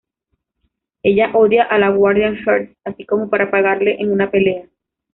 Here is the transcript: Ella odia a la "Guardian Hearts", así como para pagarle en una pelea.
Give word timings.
Ella 1.03 1.27
odia 1.35 1.61
a 1.65 1.77
la 1.77 1.89
"Guardian 1.91 2.35
Hearts", 2.39 2.75
así 2.85 3.05
como 3.05 3.29
para 3.29 3.51
pagarle 3.51 3.97
en 4.01 4.11
una 4.11 4.31
pelea. 4.31 4.65